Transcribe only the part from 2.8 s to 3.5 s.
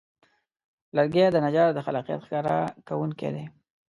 کوونکی دی.